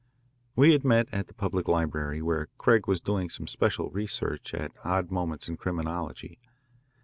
We 0.55 0.71
had 0.71 0.83
met 0.83 1.07
at 1.11 1.27
the 1.27 1.35
Public 1.35 1.67
Library, 1.67 2.23
where 2.23 2.47
Craig 2.57 2.87
was 2.87 2.99
doing 2.99 3.29
some 3.29 3.45
special 3.45 3.91
research 3.91 4.51
at 4.55 4.71
odd 4.83 5.11
moments 5.11 5.47
in 5.47 5.57
criminology. 5.57 6.39